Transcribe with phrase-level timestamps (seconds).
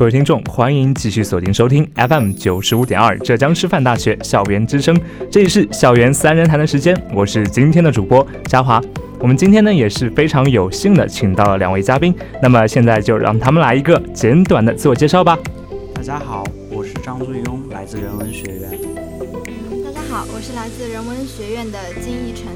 [0.00, 4.98] 各位听众，欢迎继续锁定收听 FM 九十五点二浙江师范大学校园之声，
[5.30, 8.80] 这里是校园三人谈的时间，我是今天的主播嘉华。
[9.18, 15.38] 我们今天呢也是非常有幸的请到了两位嘉宾，那么现在就让他们来一个简短的自我介绍吧。
[15.92, 18.70] 大家好，我是张俊庸，来自人文学院。
[19.84, 22.46] 大家好，我是来自人文学院的金逸晨。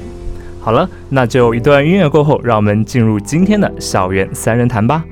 [0.59, 5.05] 好了，那就一段音乐过后，让我们进入今天的校园三人谈吧。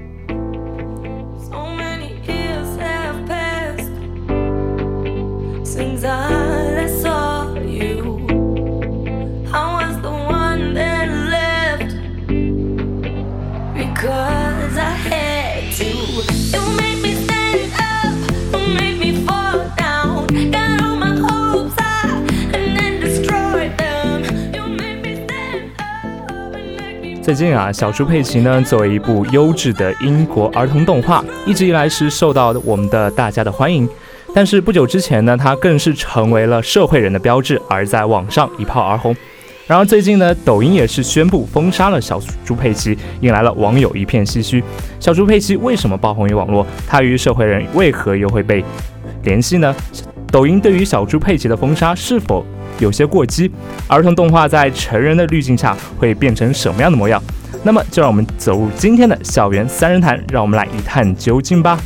[27.23, 33.87] 最近啊，小猪佩奇呢，作为一部优质的英国儿童动画，一直以来是受到我们的大家的欢迎。
[34.35, 39.15] 但是不久之前呢，它更是成为了社会人的标志，而在网上一炮而红。
[39.67, 44.61] 然而最近呢，抖音也是宣布封杀了小猪佩奇，引来了网友一片唏嘘。
[44.99, 46.67] 小猪佩奇为什么爆红于网络？
[46.85, 48.61] 它与社会人为何又会被
[49.23, 49.73] 联系呢？
[50.29, 52.45] 抖音对于小猪佩奇的封杀是否？
[52.79, 53.51] 有些过激，
[53.87, 57.21] 儿童动画在成人的滤镜下会变成什么样的模样？
[57.63, 61.79] 那么就让我们走入今天的校园三人谈，让我们来一探究竟吧。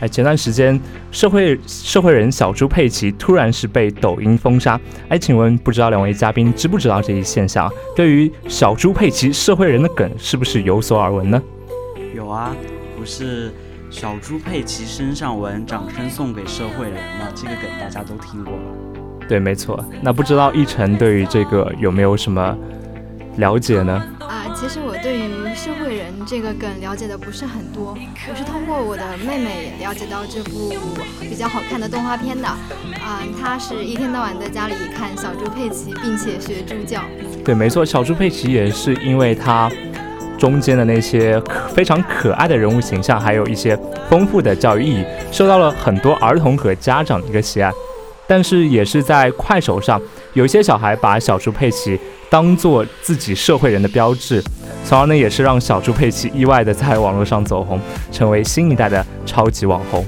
[0.00, 0.80] 哎，前段时间，
[1.12, 4.80] 社会社会人小猪佩奇突然是被抖音封杀。
[5.08, 7.70] 哎，请问不知道两位嘉宾知不知道这一现象？
[7.94, 11.42] 对于小猪佩奇社会人的梗，是不是有所耳闻呢？
[12.14, 12.56] 有啊，
[12.98, 13.52] 不是
[13.90, 17.28] 小猪佩奇身上纹“掌声送给社会人”吗？
[17.34, 18.62] 这个梗大家都听过吧？
[19.28, 19.84] 对，没错。
[20.00, 22.56] 那不知道奕晨对于这个有没有什么
[23.40, 24.00] 了解呢？
[24.20, 27.96] 啊，其实我对于社会人这个梗了解的不是很多，
[28.28, 30.72] 我是通过我的妹妹了解到这部
[31.18, 32.46] 比较好看的动画片的。
[32.46, 37.00] 啊，她是一天到晚在家里看小猪佩奇，并且学猪叫。
[37.42, 39.70] 对，没错，小猪佩奇也是因为它
[40.38, 41.40] 中间的那些
[41.74, 43.76] 非常可爱的人物形象，还有一些
[44.10, 47.72] 丰富的教育意义，受到了很多儿童和家长的一个喜爱。
[48.28, 50.00] 但是也是在快手上，
[50.34, 51.98] 有一些小孩把小猪佩奇。
[52.30, 54.40] 当做自己社会人的标志，
[54.84, 57.80] 从而呢也是让小猪佩奇意外的在网络上走红，
[58.12, 60.06] 成为新一代的超级网红。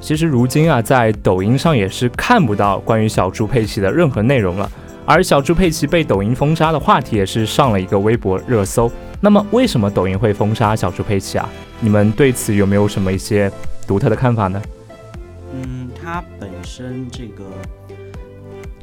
[0.00, 4.68] 其实如今啊，在抖音上也是看不到关于小猪佩奇的任何内容了。
[5.10, 8.92] 而小猪佩奇被抖音封杀的话题也是上了一个微博热搜。
[9.22, 11.48] 那么，为什么抖音会封杀小猪佩奇啊？
[11.80, 13.50] 你们对此有没有什么一些
[13.86, 14.60] 独特的看法呢？
[15.54, 17.42] 嗯，它本身这个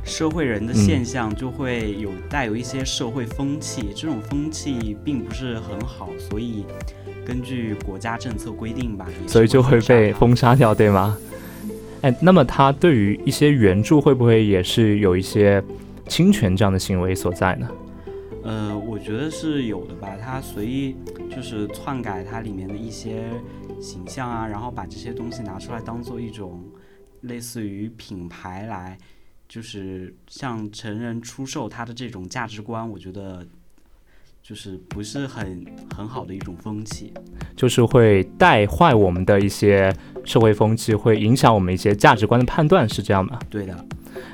[0.04, 6.66] 社会人的现象就会有带有一些社会风气，这种风气并不是很好，所以
[7.24, 11.16] 根据国家政策规定吧，所以就会被封杀掉，对吗？
[12.01, 15.63] 哎，那么它对于一些原著会不会也是有一些？
[16.07, 17.69] 侵权这样的行为所在呢？
[18.44, 20.16] 呃，我觉得是有的吧。
[20.22, 20.96] 他随意
[21.30, 23.24] 就是篡改它里面的一些
[23.81, 26.63] 形象啊，然后把这些东西拿出来当做一种
[27.22, 28.98] 类似于品牌来，
[29.50, 32.88] 就是向成人出售他的这种价值观。
[32.88, 33.44] 我觉得
[34.44, 35.66] 就是不是很
[35.96, 37.12] 很好的一种风气，
[37.56, 39.92] 就是会带坏我们的一些
[40.24, 43.40] 社会风气，会影响我们一些价值观的判断，是这样吗？
[43.50, 43.86] 对的。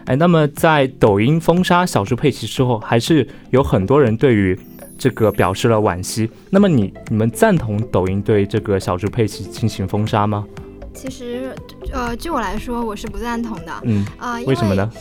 [0.05, 4.57] 哎，那么在抖音封杀小猪佩奇之后，还是有很多人对于
[4.97, 6.29] 这个表示了惋惜。
[6.49, 10.45] 那么你你们赞同抖音对这个小猪佩奇进行封杀吗？
[10.93, 11.55] 其实，
[11.93, 13.71] 呃，据我来说，我是不赞同的。
[13.83, 14.91] 嗯啊，为什么呢？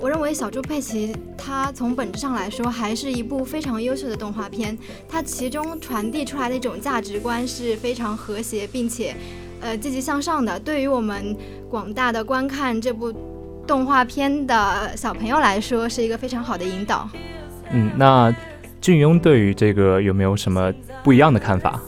[0.00, 9.16] 我认为小猪佩奇它从本质上来说还是一部非常优秀的动画片，它其中传递出来的一种价值观是非常和谐并且，
[9.60, 10.60] 呃，积极向上的。
[10.60, 11.36] 对于我们
[11.68, 13.12] 广大的观看这部
[13.68, 17.06] 动画片的小朋友来说，是一个非常好的引导。
[17.70, 18.34] 嗯，那
[18.80, 20.72] 俊庸对于这个有没有什么
[21.04, 21.78] 不一样的看法？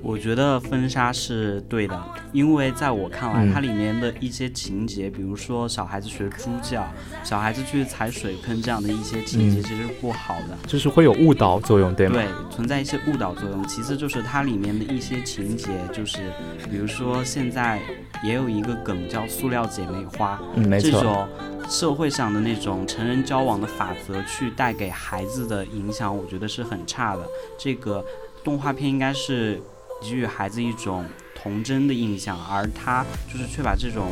[0.00, 2.00] 我觉得封杀是对的，
[2.32, 6.88] 因为在我看来，它里面的一些情节，比如说小孩子学猪叫、
[7.24, 12.14] 小孩子去踩水坑这样的一些情节，其实是不好的，就是会有误导作用，对吗？
[12.14, 13.66] 对，存在一些误导作用。
[13.66, 16.32] 其次就是它里面的一些情节，就是
[16.70, 17.80] 比如说现在
[18.22, 21.28] 也有一个梗叫“塑料姐妹花”，嗯，没错，这种
[21.68, 27.22] 社会上的那种成人交往的法则去带给孩子的影响，我觉得是很差的。
[27.58, 28.04] 这个
[28.44, 29.60] 动画片应该是。
[30.00, 31.04] 给予孩子一种
[31.34, 34.06] 童真的印象，而他就是却把这种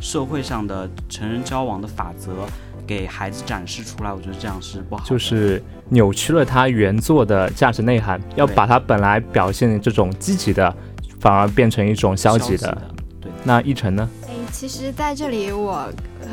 [0.00, 2.46] 社会上的成人交往的法则
[2.86, 5.04] 给孩子展示出来，我觉得这样是不好。
[5.04, 10.74] 就是扭曲了他原作的价值内涵，要把他本来表现这种积极的，
[11.20, 12.76] 反而变成一种消极的。
[13.20, 14.08] 对，那一晨呢？
[14.62, 15.90] 哎，其实在这里我。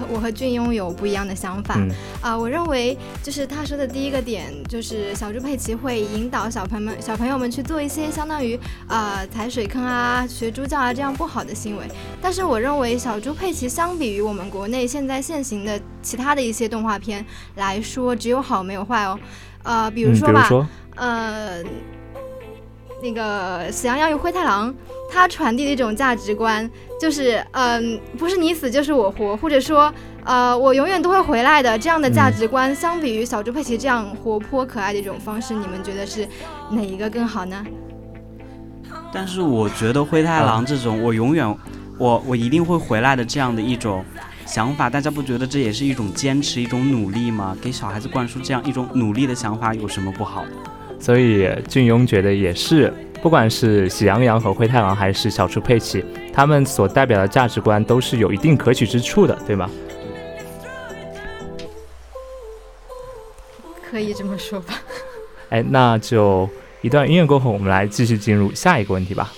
[0.08, 1.76] 我和俊庸有不一样的想法
[2.22, 11.86] 啊，我认为就是他说的第一个点，就是小猪佩奇会引导小朋友们、小朋友们去做一些相当于啊踩水坑啊、学猪叫啊这样不好的行为。
[12.22, 19.20] 但是我认为小猪佩奇相比于我们国内现在现行的其他的一些动画片来说，只有好没有坏哦。
[19.64, 20.48] 呃，比如说吧，
[20.96, 21.64] 呃，
[23.01, 24.72] 那个《喜羊羊与灰太狼》。
[25.12, 26.69] 它传递的一种价值观，
[27.01, 29.92] 就是，嗯，不是你死就是我活，或者说，
[30.24, 36.28] 呃，我永远都会回来的这样的价值观，相比于小猪佩奇这样活泼可爱的一种方式，你们觉得是
[36.69, 37.66] 哪一个更好呢？
[39.12, 41.57] 但是我觉得灰太狼这种我永远，
[41.98, 44.06] 我我一定会回来的这样的一种
[44.45, 47.57] 想法，大家不觉得这也是一种坚持，一种努力吗？
[47.60, 50.45] 给小孩子灌输这样一种努力的想法有什么不好？
[51.00, 52.94] 所以俊庸觉得也是。
[53.22, 59.69] 不管是喜羊羊和灰太狼，还是小猪佩奇，他们所代表的价值观都是有一定可取之处的，对吗？
[63.90, 64.75] 可以这么说吧。
[65.50, 66.48] 哎，那就
[66.81, 69.34] 一段音乐过后，我们来继续进入下一个问题吧。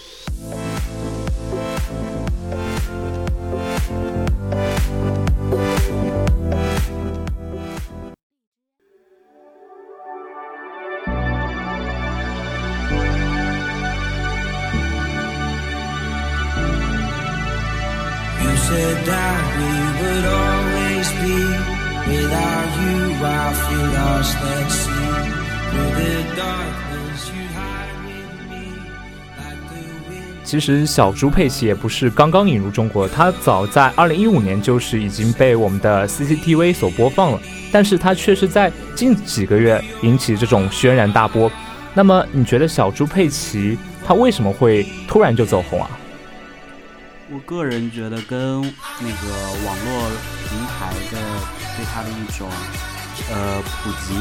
[30.61, 37.41] 其实小猪佩奇也不是刚刚引入中国，它早在二零一五年就是已经被我们的 CCTV 所播放了，
[37.71, 41.51] 但是它却是在近几个月引起这种轩然大波。
[41.95, 43.75] 那么你觉得小猪佩奇
[44.05, 45.89] 它为什么会突然就走红啊？
[47.31, 50.11] 我个人觉得跟那个网络
[50.47, 51.17] 平台的
[51.75, 52.47] 对它的一种
[53.31, 54.13] 呃普及，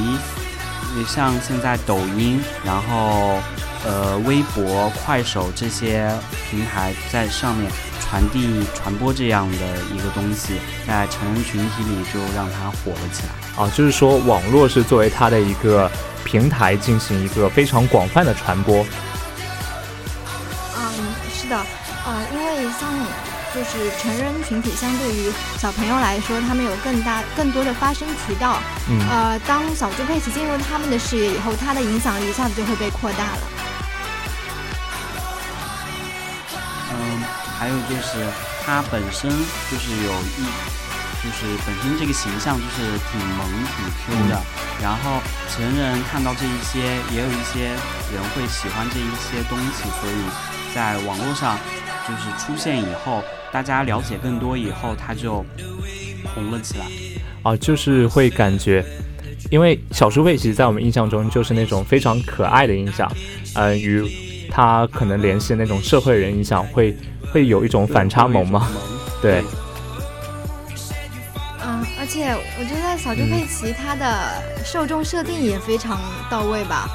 [0.97, 3.39] 你像现在抖音，然后。
[3.85, 6.13] 呃，微博、快手这些
[6.51, 7.71] 平台在上面
[8.01, 9.57] 传递、传播这样的
[9.95, 13.65] 一个东西，在成人群体里就让它火了起来。
[13.65, 15.91] 啊，就是说网络是作为它的一个
[16.25, 18.85] 平台进行一个非常广泛的传播。
[20.77, 20.85] 嗯，
[21.35, 21.57] 是的，
[22.05, 22.89] 呃，因为像
[23.55, 28.59] 就是成人群体相对于小朋友来说，他们有更大、更多的发声渠道。
[28.89, 29.01] 嗯。
[29.09, 33.41] 呃，当小猪佩奇进入他们的视野以后，它的影响力一下子就会被扩大了。
[37.61, 38.17] 还有就是
[38.65, 40.49] 他本身就是有一，
[41.23, 44.41] 就是本身这个形象就是挺萌挺 Q 的，
[44.83, 46.81] 然后成人看到这一些，
[47.15, 51.59] 也有一些人会喜欢这一些东西，所以在网络上
[52.09, 55.45] 就是出现以后，大家了解更多以后，他就
[56.35, 56.87] 红了起来。
[57.43, 58.83] 啊，就是会感觉，
[59.51, 63.07] 因为小猪佩奇在我们印象中就是那种非常可爱的印象，
[63.55, 64.11] 呃，与
[64.51, 66.97] 他可能联系的那种社会人印象会。
[67.33, 68.69] 会有一种反差萌吗？
[69.23, 69.43] 对。
[71.63, 76.89] 嗯，而且我觉得小猪佩奇它的受众设定也非常到位吧。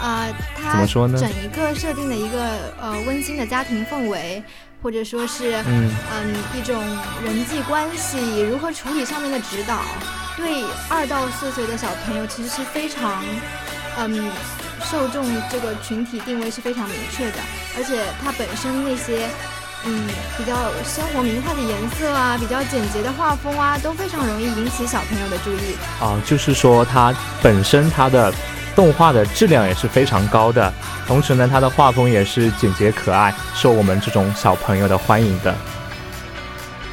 [0.00, 1.18] 啊，它怎么说呢？
[1.18, 4.42] 整一个设定的一个呃温馨的家庭氛围，
[4.82, 6.82] 或者说是嗯嗯一种
[7.24, 9.80] 人际关系如何处理上面的指导，
[10.36, 13.22] 对二到四岁的小朋友其实是非常
[13.98, 14.30] 嗯
[14.84, 17.38] 受众这个群体定位是非常明确的，
[17.76, 19.28] 而且它本身那些。
[19.84, 20.06] 嗯，
[20.38, 25.76] 比较生活明快的颜色啊，比较简洁的画风啊，都非常容易引起小朋友的注意。
[26.00, 27.12] 啊，就是说它
[27.42, 28.32] 本身它的
[28.76, 30.72] 动画的质量也是非常高的，
[31.04, 35.52] 同时呢，它的画风也是简洁可爱，受我们这种小朋友的欢迎的。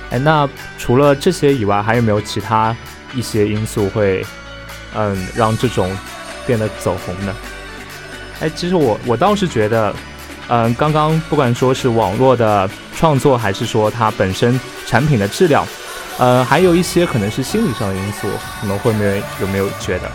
[0.09, 2.75] 哎，那除了这些以外，还有没有其他
[3.13, 4.25] 一些因素会，
[4.95, 5.95] 嗯，让这种
[6.47, 7.35] 变得走红呢？
[8.39, 9.93] 哎，其实我我倒是觉得。
[10.49, 15.63] 嗯，刚刚不管说是网络的创作，还是说它本身产品的质量，
[16.17, 18.27] 呃，还有一些可能是心理上的因素，
[18.61, 20.11] 你们会没有有没有觉得？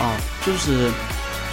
[0.00, 0.10] 哦，
[0.44, 0.90] 就是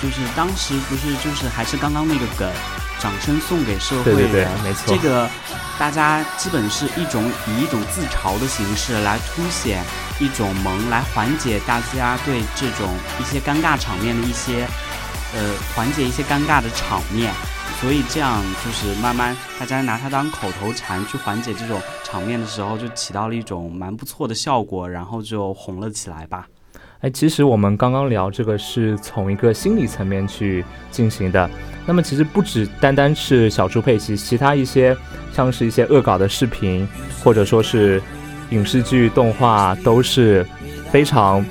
[0.02, 2.52] 就是当时不是就是还是刚刚那个梗，
[3.00, 5.30] 掌声送给社会人，对对对，没错，这个。
[5.78, 9.84] 大家基本是一种以一种自嘲的形式来凸显
[10.22, 14.66] 一种萌，来缓解大家对这种一些尴尬场面的一些，
[15.34, 17.34] 呃，缓解一些尴尬的场面。
[17.82, 26.48] 所以这样就是慢慢大家拿它当口头禅去缓解这种场面的时候，就起到了一种蛮不错的效果，然后就红了起来吧。
[27.02, 31.50] 哎，其实我们刚刚聊这个是从一个心理层面去进行的。
[31.86, 34.96] 那么其实不止单单是小猪佩奇，其他一些
[35.32, 36.88] 像是一些恶搞的视频，
[37.24, 38.02] 或者说是
[38.50, 40.46] 影视剧、动画，都是
[40.90, 41.46] 非常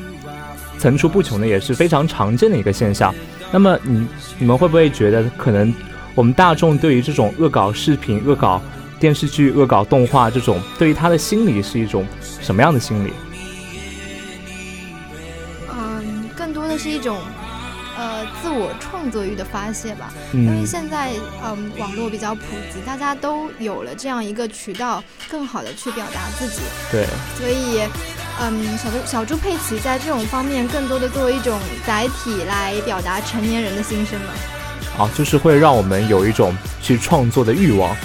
[0.79, 3.15] 层出不穷的，也是非常常见的一个现象。
[3.53, 4.07] 那么你
[4.41, 5.73] 你们会不会觉得，可能
[6.17, 8.61] 我们大众对于这种恶搞视频、恶搞
[8.99, 13.13] 电视剧、恶搞动画这种，对于他的心理是一种什么样的心理？
[17.04, 17.18] 种。
[17.96, 21.12] 呃，自我创作欲的发泄吧，因为现在
[21.44, 22.42] 嗯，网络比较普
[22.73, 26.62] 及，大家都有了这样一个渠道，更好的去表达自己。
[26.90, 27.06] 对，
[27.38, 27.88] 所以
[28.40, 31.56] 嗯，小猪小猪佩奇在这种方面，更多的作为一种
[31.87, 34.32] 载体来表达成年人的心声了。
[34.99, 37.96] 啊，就是会让我们有一种去创作的欲望，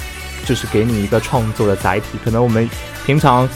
[0.46, 2.20] 就是给你一个创作的载体。
[2.24, 2.70] 可能我们
[3.08, 3.50] 平常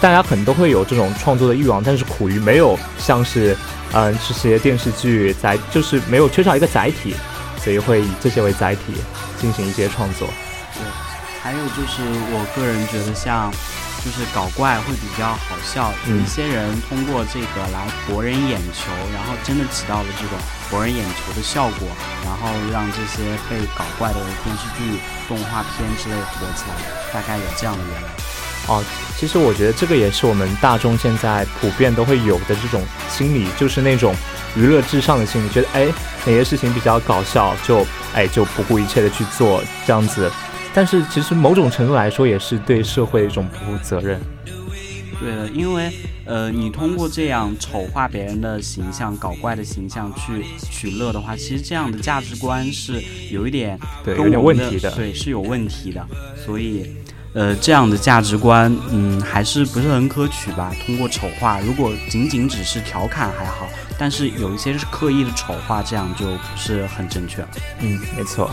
[0.00, 3.56] 大家可能都会有这种创作的欲望，但是苦于没有像是。
[3.94, 7.14] 嗯，这些电视剧载就是没有缺少一个载体，
[7.62, 8.94] 所以会以这些为载体
[9.40, 10.28] 进行一些创作。
[10.74, 10.84] 对，
[11.42, 13.50] 还有就是我个人觉得，像
[14.04, 20.38] 就是搞怪会比较好笑，有一些人通过这个来博人眼球，然后真的起到了这种
[20.70, 21.88] 博人眼球的效果，
[22.24, 26.76] 然后让这些被搞怪的电视剧、动画片之类火起来，
[27.12, 28.27] 大概有这样的原因。
[28.68, 28.84] 哦，
[29.16, 34.14] 其实我觉得这个也是我们大众现在普遍都会有的这种心理，就是那种
[34.54, 35.86] 娱乐至上的心理，觉得哎
[36.26, 40.30] 哪些事情比较搞笑，就哎就不顾一切的去做这样子。
[40.74, 44.20] 但是其实某种程度来说，也是对社会的一种不负责任。
[45.18, 45.90] 对的，因为
[46.26, 56.06] 呃，你通过这样丑化别人的形象、搞怪的形象去取乐的话，其实这样的价值观是有一点对有点问题的，对是有问题的，
[56.44, 56.84] 所以。
[57.38, 60.72] 呃，这样的价值观，嗯，还是不是很可取吧？
[60.84, 67.48] 通过丑化，如果仅仅只是调侃还好，但是有一些是刻意的丑化，这样就不是很正确了。
[67.78, 68.50] 嗯，没错。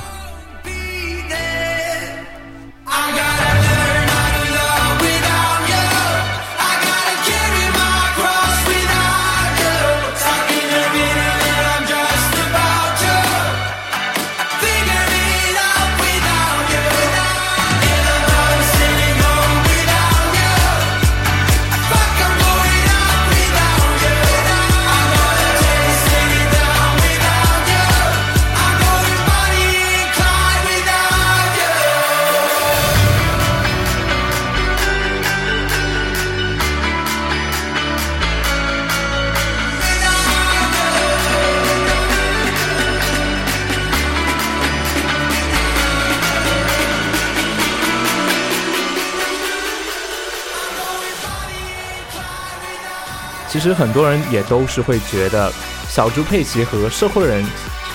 [53.56, 55.50] 其实很多人也都是会觉得，
[55.88, 57.42] 小猪佩奇和社会人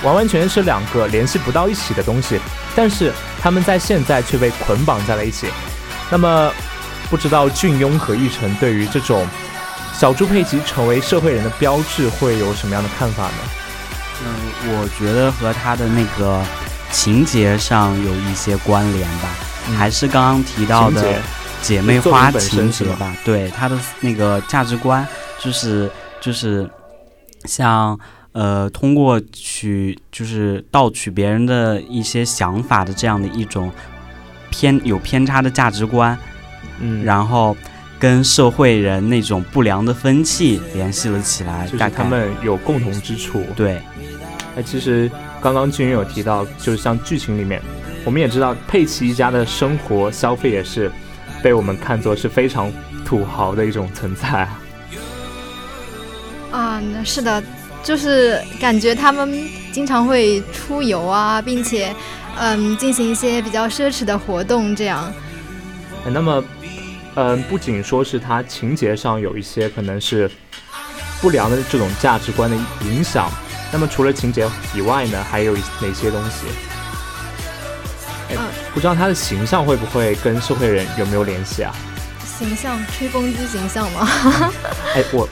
[0.03, 2.41] 完完全全是两个联系不到一起的东西，
[2.75, 3.13] 但是
[3.43, 5.49] 他们在现在却被捆绑在了一起。
[6.11, 6.51] 那么，
[7.11, 9.29] 不知道俊庸和玉成对于这种
[9.93, 13.33] 小猪佩奇成为社会人的标志会有什么样的看法呢？
[14.25, 14.33] 嗯，
[14.73, 16.43] 我觉得和他的那个
[16.91, 19.29] 情节上有一些关联吧，
[19.77, 21.21] 还是刚刚提到的
[21.61, 25.07] 姐妹花情节吧，对他的那个价值观。
[25.41, 26.69] 就是就是，
[27.47, 27.99] 像
[28.33, 33.73] 呃，通过取就是盗取别人的一些想法的这样的一种
[34.51, 36.17] 偏有偏差的价值观，
[36.79, 37.57] 嗯，然后
[37.99, 43.43] 跟社会人那种不良的风气联系了起来，就是他们有共同之处。
[43.57, 43.83] 对，
[44.57, 47.61] 哎，其实刚刚俊云有提到，就是像剧情里面，
[48.05, 50.93] 我们也知道佩奇一家的生活消费也是
[51.43, 52.71] 被我们看作是非常
[53.05, 54.47] 土豪的一种存在。
[56.53, 57.43] 嗯，是的，
[57.83, 61.95] 就是感觉他们经常会出游啊，并且，
[62.39, 65.13] 嗯，进行一些比较奢侈的活动，这样。
[66.07, 66.43] 那么，
[67.15, 70.31] 嗯，不仅说是他情节上有一些可能是
[71.21, 73.31] 不良的这种价值观的影响，
[73.73, 76.47] 那么除了情节以外呢，还有哪些东西？
[78.31, 78.37] 哎，
[78.73, 81.75] 不知道他的形象会不会跟社会人有没有联系啊？
[82.39, 84.09] 形象，吹风机形象吗？
[84.97, 85.29] 哎，我。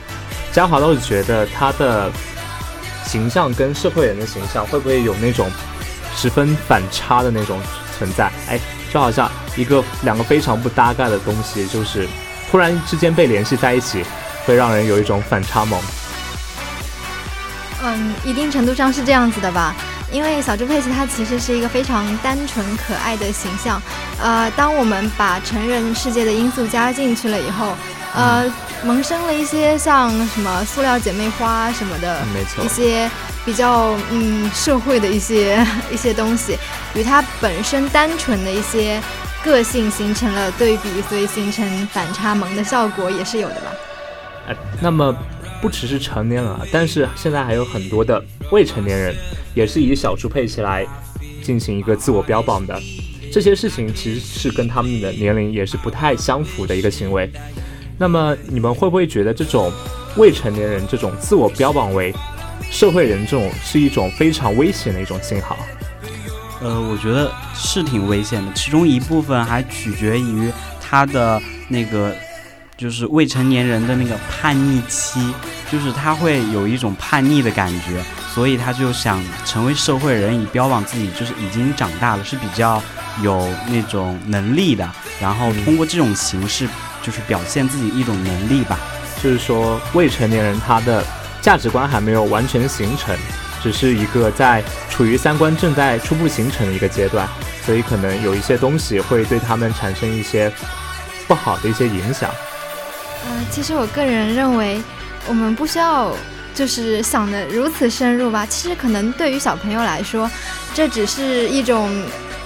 [0.59, 2.11] 嘉华倒是觉得他的
[3.07, 5.49] 形象跟社会人的形象会不会有那种
[6.17, 7.61] 十分反差的那种
[7.97, 8.29] 存在？
[8.49, 8.59] 哎，
[8.93, 12.09] 就好像一个两个非常不搭嘎的东西，就是
[12.51, 14.05] 突然之间被联系在一起，
[14.45, 15.81] 会让人有一种反差萌。
[17.85, 19.73] 嗯，一定程度上是这样子的吧。
[20.11, 23.81] 因为小猪佩奇它其实是一个非常单纯可爱的形象。
[24.21, 27.77] 呃，当我们把成人世界的因素加进去了以后，
[28.13, 28.53] 呃。
[28.85, 33.11] 萌生了一些像什么塑料姐妹花什么的，没错，一些
[33.45, 36.57] 比较嗯社会的一些一些东西，
[36.95, 39.01] 与它本身单纯的一些
[39.43, 43.73] 个性形成了对比，所以形成反差萌的效果也是有的吧。
[44.47, 45.15] 呃，那么
[45.61, 49.15] 不只是成年人啊，但是现在还有很多的未成年人，
[49.55, 50.87] 也是以小猪佩奇来
[51.43, 52.81] 进行一个自我标榜的，
[53.33, 57.29] 这些事情其实是跟他们的年龄也是不太相符的一个行为。
[57.99, 59.73] 那么你们会不会觉得这种
[60.17, 62.15] 未成年人这种自我标榜为
[62.71, 65.57] 社会人这种是一种非常危险的一种信号？
[66.61, 72.15] 呃，我觉得是挺危险的，其中一部分还取决于他的那个
[72.77, 75.33] 就是未成年人的那个叛逆期，
[75.71, 82.83] 就是他会有一种叛逆的感觉，所以他就想成为社会人，以标榜自己就是已经长大了，是比较
[83.23, 84.89] 有那种能力的，
[85.21, 86.69] 然后通过这种形式。
[87.09, 88.79] 就是表现自己一种能力吧，
[89.23, 91.03] 就是说未成年人他的
[91.41, 93.17] 价值观还没有完全形成，
[93.63, 97.27] 只是一个在处于三观正在初步形成的一个阶段，
[97.65, 100.53] 所以可能有一些东西会对他们产生一些
[101.27, 102.31] 不好的一些影响。
[103.27, 104.79] 嗯，其实我个人认为，
[105.27, 106.15] 我们不需要
[106.55, 108.45] 就是想的如此深入吧。
[108.45, 110.31] 其实可能对于小朋友来说，
[110.75, 111.91] 这只是一种。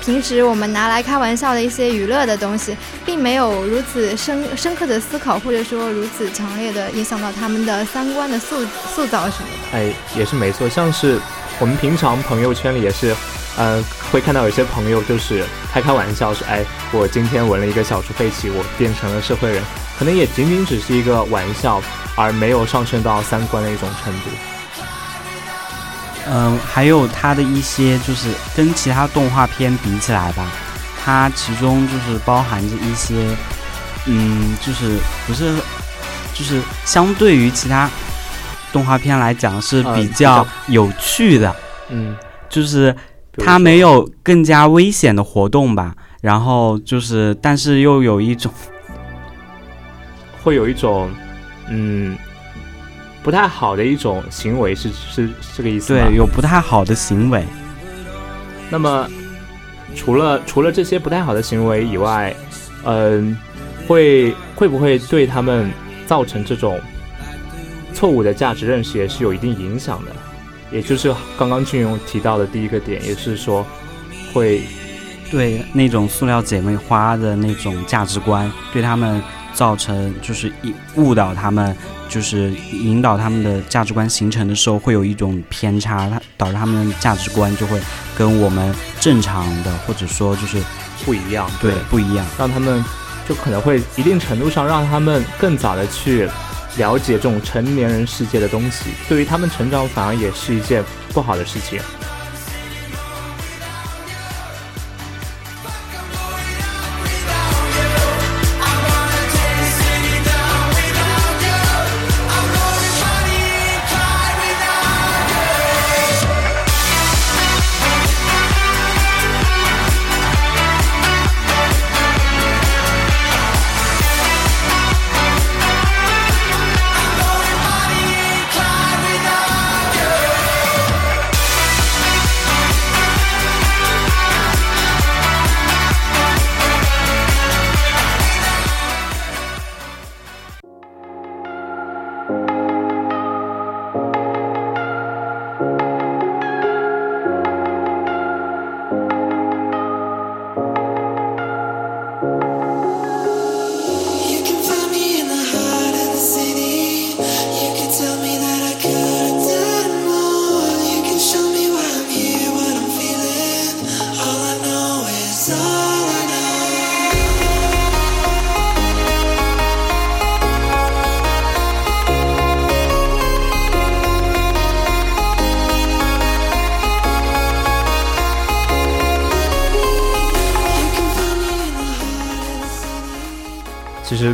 [0.03, 9.79] 平时我们拿来开玩笑的一些娱乐的东西，并没有如此深深刻的思考，或者说如此强烈的影响到他们的三观的塑塑造什么的。
[9.79, 11.21] 哎，也是没错，像是
[11.61, 13.15] 我们平常朋友圈里也是，
[13.57, 19.62] 呃，会看到有些朋友就是开开玩笑说，哎，我今天纹了一个小猪佩奇，我变成了社会人，
[19.97, 21.81] 可能也仅仅只是一个玩笑，
[22.17, 24.31] 而没有上升到三观的一种程度。
[26.28, 30.46] 嗯，还有它的一些，就是跟其他动画片比起来吧，
[31.02, 33.14] 它其中就是包含着一些，
[34.06, 35.54] 嗯，就是不是，
[36.32, 37.90] 就是相对于其他
[38.72, 41.54] 动画片来讲是比较有趣的，
[41.88, 42.16] 嗯，
[42.48, 42.94] 就是
[43.38, 48.52] 它没有更加危险的活动吧，然后就是，但是又有一种，
[50.42, 51.11] 会有一种，
[51.68, 52.16] 嗯。
[53.22, 56.06] 不太好的一种行为是是这个意思吗？
[56.08, 57.44] 对，有不太好的行为。
[58.68, 59.08] 那么，
[59.94, 62.35] 除了除了这些不太好的行为以外，
[62.85, 63.37] 嗯，
[63.87, 65.70] 会会不会对他们
[66.04, 66.80] 造成这种
[67.94, 70.11] 错误的价值认识也是有一定影响的？
[70.72, 73.64] 也就是刚刚俊勇提到的第一个点，也是说
[74.32, 74.62] 会
[75.30, 79.22] 对那种塑料姐妹花的那种价值观对他们。
[79.55, 81.77] 造成就是一误导他们，
[82.09, 87.81] 就是引导他们的价值观形成的时候，会有一种偏差，它导致他们的价值观就会
[88.17, 90.62] 跟我们正常的或者说就是
[91.05, 92.85] 不一样，对，不一样，让他们
[93.29, 96.29] 就可能会一定程度上让他们更早的去
[96.77, 101.79] 了解这种成年人世界的东西，对于他们成长反而也是一件不好的事情。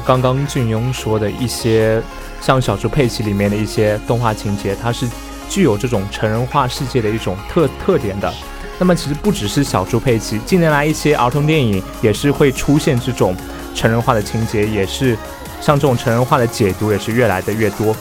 [0.09, 2.03] 刚刚俊庸说的一些，
[2.40, 5.07] 像小猪佩奇里面的一些动画情节，它是
[5.51, 8.33] 具有这种成人化世界的一种特特点的。
[8.79, 13.37] 那么其实不只是小猪佩奇，近年来一些儿童电影也是会出现这种
[13.75, 15.14] 成人化的情节，也是
[15.61, 17.94] 像这种成人化的解读也是越来的越多。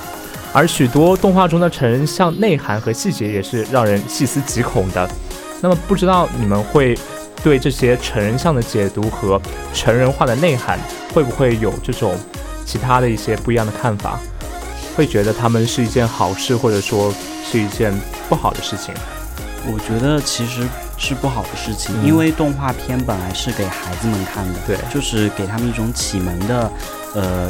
[0.54, 5.10] 而许多动画中的成人像内涵和细节也是让人细思极恐的。
[5.60, 6.98] 那么不知道你们会？
[7.48, 9.42] 对这些成人像的解读和
[9.74, 10.78] 成人化的内涵，
[11.14, 12.14] 会不会有这种
[12.66, 14.20] 其他的一些不一样的看法？
[14.98, 17.10] 会觉得他们是一件好事，或者说
[17.50, 17.94] 是一件
[18.28, 18.94] 不好的事情？
[19.66, 26.70] 我觉得其实是不好的事情，因为动画片本来是给孩子们看的，对，就是给他们一种启蒙的
[27.16, 27.50] 呃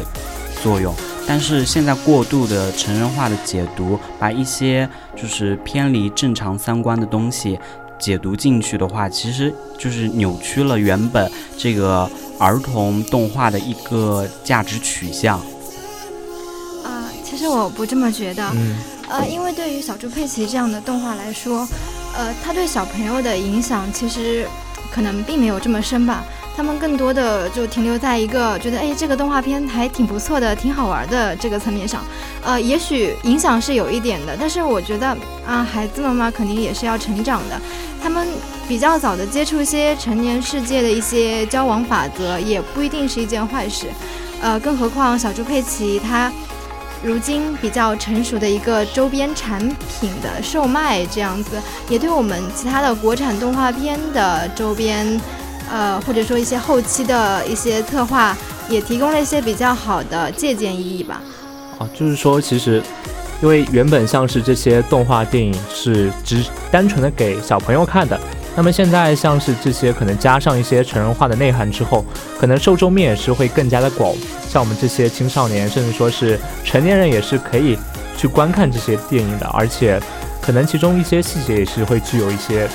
[0.62, 0.94] 作用。
[1.26, 7.60] 但是现在过度的成人化的解读，把一些就是偏离正常三观的东西。
[8.00, 15.40] 解读进去的话，其实就是扭曲了原本这个儿童动画的一个价值取向。
[16.84, 18.50] 啊，其实我不这么觉得。
[18.54, 18.76] 嗯。
[19.10, 21.66] 呃，因为对于小猪佩奇这样的动画来说，
[22.14, 24.46] 呃，它对小朋友的影响其实
[24.92, 26.26] 可能并没有这么深吧。
[26.58, 32.04] 他们更多的就停留在一个觉得，哎，这个动画片还挺不错的，挺好玩的这个层面上。
[32.44, 35.16] 呃，也许影响是有一点的，但是我觉得
[35.46, 37.62] 啊，孩子们嘛，肯定也是要成长的。
[38.02, 38.28] 他们
[38.68, 43.86] 比较早的接触一些成年世界的一些交往法则，也不一定是一件坏事。
[44.42, 46.32] 呃，更何况小猪佩奇它
[47.04, 55.22] 如今比较成熟的一个周边产品的售卖，这样子也对我们其他的国产动画片的周边。
[55.70, 58.36] 呃，或者说一些后期的一些策划，
[58.70, 61.22] 也提供了一些比较好的借鉴意义吧。
[61.78, 62.82] 啊，就是说，其实，
[63.42, 68.20] 因为原本像是这些动画电影是只单纯的给小朋友看的，
[68.56, 72.04] 那么现在像是这些可能加上一些成人化的内涵之后，
[72.40, 74.14] 可能受众面也是会更加的广。
[74.50, 77.78] 像我们这些青少年，甚至说是成年人，也是可以
[78.18, 80.02] 去观看这些电影的，而且
[80.42, 82.68] 可能其中一些细节也是会具有一些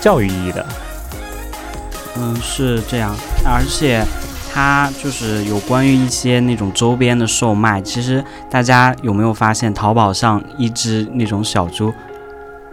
[0.00, 0.64] 教育意义的。
[2.16, 4.04] 嗯，是这样，而且
[4.52, 7.80] 它就是有关于一些那种周边的售卖。
[7.80, 11.92] 其实大家有没有发现，淘宝上一只那种小猪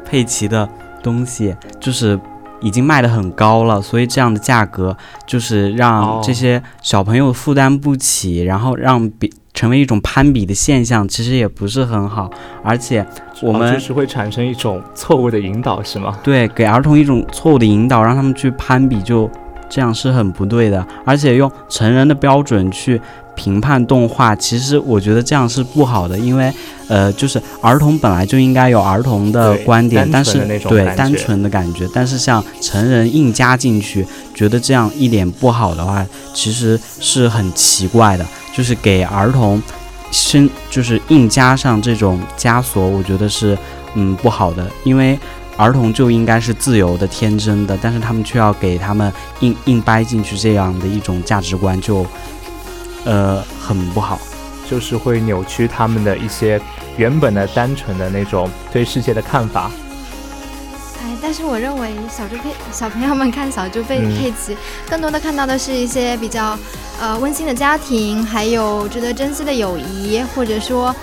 [0.06, 0.68] 佩奇的
[1.02, 2.20] 东西，就是
[2.62, 9.34] 已经卖得很高了，所以这样的价格就是让这些小朋友负担不起，然后让比。
[9.52, 12.30] 成为一种攀比的现象，其实也不是很好，
[12.64, 13.06] 而且
[13.42, 16.18] 我们就是会产生一种错误的引导，是吗？
[16.24, 19.30] 对，给儿童一种错误的引导，让他们去攀比，就
[19.70, 20.86] 这样是很不对的。
[21.06, 23.00] 而且用成人的标准去
[23.36, 26.52] 评判动画，其实我觉得这样是不好的，因为
[26.88, 38.26] 呃，就是儿童本来就应该有儿童的观点，但是对单纯的感觉，但是像成人硬加进去，觉得这样一点不好的话，其实是很奇怪的。
[38.52, 39.62] 就是给儿童，
[40.12, 43.58] 生就是硬加上这种枷锁，我觉得是
[43.96, 45.18] 嗯不好的，因为
[45.58, 52.06] 儿童就应该是自由的、天真的，但是他们却要给他们硬硬掰进去这样的一种价值观，就
[53.06, 54.20] 呃很不好，
[54.70, 56.60] 就是会扭曲他们的一些
[56.98, 59.70] 原本的单纯的那种对世界的看法。
[61.22, 64.58] 但是我认为小猪佩小朋友们看小猪佩佩奇，
[64.90, 66.58] 更多的看到的是一些比较
[67.00, 70.96] 呃温馨的家庭，还有值得珍惜的友谊，或者说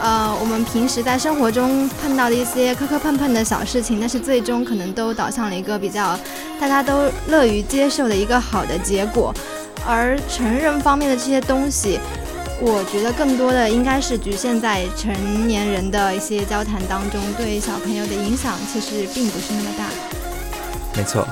[0.00, 6.18] 呃我们平时在生活中碰到的一些磕磕碰碰的小事情，但是最终可能都导向了一个比较
[6.60, 9.34] 大家都乐于接受的一个好的结果，
[9.86, 11.98] 而成人方面的这些东西。
[12.66, 19.84] 我觉得更多的应该是局限在成年人的一些交谈当中，对小朋友的影响其实并不是那么大。
[20.96, 21.28] 没错。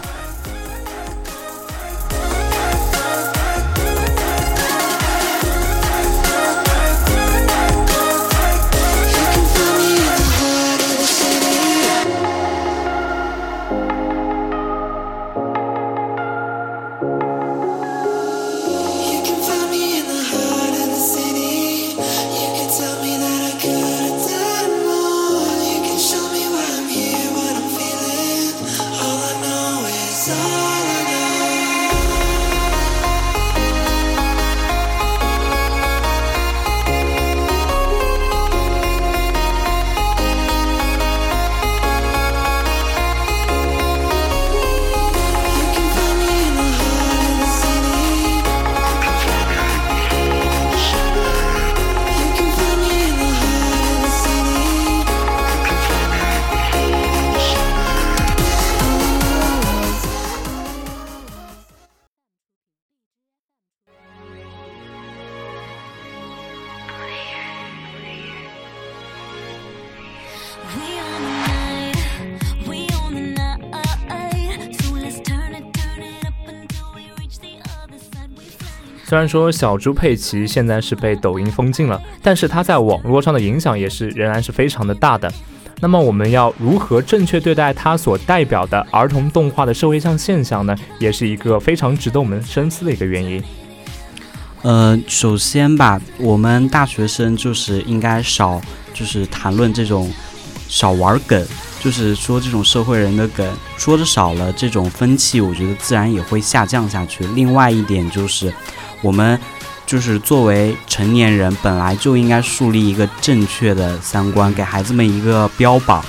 [79.13, 85.31] 虽然说小猪佩奇现在是被抖音封禁了，但是它在网络上的影响也是仍然是非常的大的。
[85.81, 90.75] 那么我们要如何正确对待它所代表的儿童动画的社会上现象呢？
[90.99, 93.45] 也是一个非常值得我们深思的一个原因。
[94.63, 98.63] 呃，首先吧，我们大学生就是应该少，
[98.95, 100.11] 就是谈论这种
[100.69, 101.47] 少玩梗，
[101.81, 103.47] 就是说这种社会人的梗
[103.77, 107.27] 说的少了，这种风气我觉得自然也会下降下去。
[107.35, 108.51] 另外一点就是，
[109.03, 109.39] 我们
[109.85, 116.03] 就是作为成年人，本来就应该树立一个正确的三观，给孩子们一个标榜，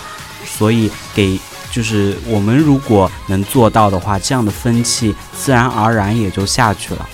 [0.45, 1.37] 所以给
[1.71, 7.09] 就是我们如果能做到的话，这样的风气自然而然也就下去了。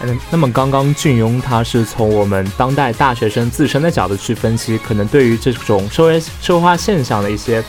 [0.00, 7.62] 嗯，那么刚刚俊庸他是从我们当代大学生自身的角度去分析，可能对于这种社会社会化现象的一些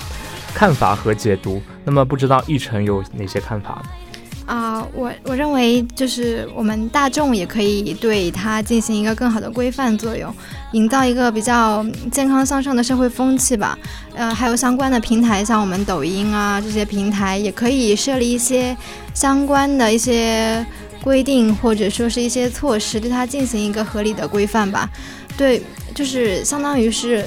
[0.54, 1.60] 看法和解读。
[1.84, 3.82] 那么不知道奕晨有哪些看法？
[4.50, 10.34] 啊，我我认为就是我们大众也可以对它进行一个更好的规范作用，
[10.72, 13.78] 营造一个比较健康向上的社会风气吧。
[14.16, 18.76] 呃，还有相关的平台，像我们抖音啊这些平台，也可以设立一些
[19.14, 20.66] 相关的一些。
[21.02, 24.90] 规定或者说是一些措施，对它进行一个合理的规范吧。
[25.38, 25.62] 对，
[25.96, 27.24] 就是相当于是，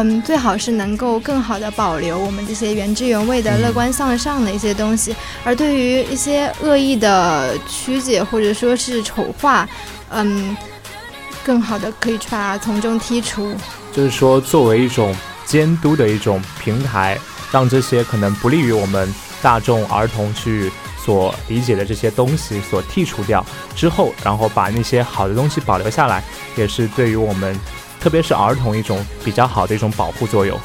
[0.00, 5.12] 嗯，最好是能够更好的保留我们这些原汁原味的乐观向上的一些东西。
[5.42, 9.68] 而对于一些恶意的曲解或者说是丑化，
[10.10, 10.56] 嗯，
[11.44, 13.52] 更好的可以去把它从中剔除。
[13.92, 15.12] 就是说，作为一种
[15.44, 17.18] 监督的一种平台，
[17.50, 20.70] 让这些可能不利于我们大众儿童去。
[21.00, 23.42] 所理解的这些东西所剔除掉
[23.74, 26.22] 之后，然后把那些好的东西保留下来，
[26.54, 27.58] 也是对于我们，
[28.00, 30.58] 特别是儿童一种比较好的一种保护作用。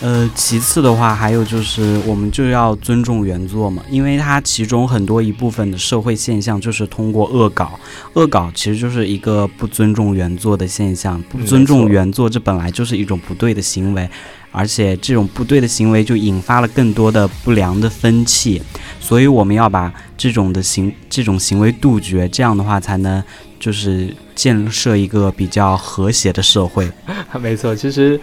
[0.00, 7.78] 呃，其次的话，还有就是我们就要尊重原作嘛，因为它其中很多一部分的社会现象就是通过恶搞，
[8.14, 14.08] 恶搞其实就是一个不尊重原作的现象，不尊重原作，这本来就是一种不对的行为。
[14.54, 18.60] 而且这种不对的行为就引发了更多的不良的风气，
[19.00, 23.22] 所以我们要把这种的行这种行为杜绝，这样的话才能
[23.62, 26.90] 就是建设一个比较和谐的社会。
[27.40, 28.20] 没错，其实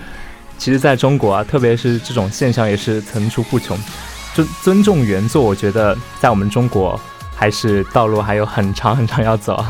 [0.58, 3.80] 其实在中国啊，特别是这种现象也是层出不穷。
[4.36, 7.00] 尊尊重原作，我觉得在我们中国
[7.34, 9.66] 还是道路还有很长很长要走。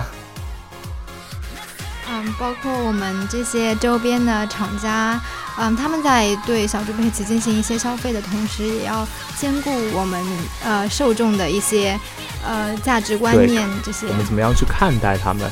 [2.09, 5.21] 嗯，包括我们这些周边的厂家。
[5.61, 9.05] 嗯，他们在对小猪佩奇进行一些消费的同时，也要
[9.37, 10.23] 兼顾我们
[10.63, 11.99] 呃受众的一些
[12.45, 14.07] 呃价值观念这些。
[14.07, 15.49] 我们怎么样去看待他们，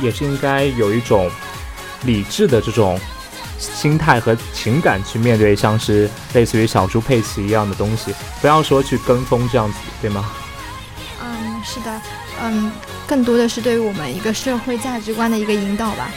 [0.00, 1.30] 也是应该有一种
[2.04, 2.98] 理智的这种
[3.58, 10.30] 心态和情感去面对，像是类似于小猪佩奇一样的东西，不要说去跟风这样子，对吗？
[11.22, 12.00] 嗯，是的，
[12.42, 12.72] 嗯，
[13.06, 16.10] 更多的是对于我们一个社会价值观的一个引导吧。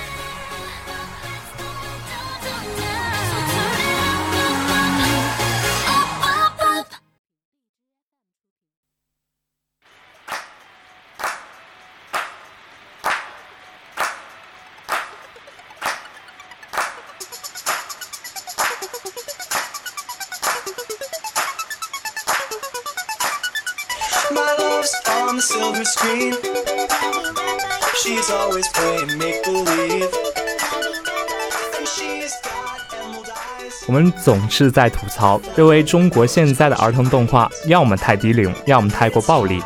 [34.25, 39.61] 总是在吐槽，认为中国现在的儿童动画要么太低龄，要么太过暴力，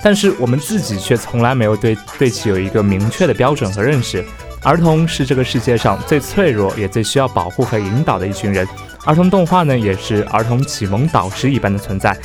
[0.00, 4.24] 但是我们自己却从来没有对对其有一个明确的标准和认识。
[4.62, 8.64] 儿童是这个世界上最脆弱也最需要保护和引导的一群人，
[9.04, 12.16] 儿童动画呢，也是儿童启蒙导师一般的存在。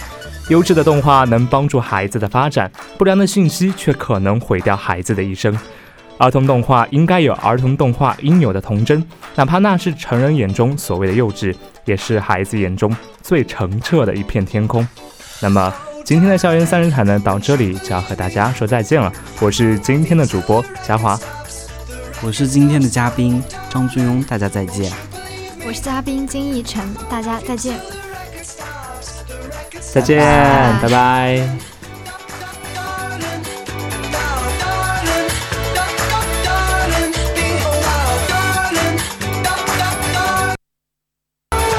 [0.49, 5.57] 优质的动画能帮助孩子的发展，不良的信息却可能毁掉孩子的一生。
[6.19, 9.03] 儿童动画应该有儿童动画应有的童真，
[9.36, 11.55] 哪怕那是成人眼中所谓的幼稚，
[11.86, 14.86] 也是孩子眼中最澄澈的一片天空。
[15.41, 19.12] 那么今天的校园三人谈呢，到这里就要和大家说再见了。
[19.39, 21.17] 我是今天的主播嘉华，
[22.21, 24.91] 我是今天的嘉宾张俊庸，大家再见。
[25.65, 27.79] 我是嘉宾金逸晨，大家再见。
[29.79, 30.19] 再见，
[30.82, 31.68] 拜拜。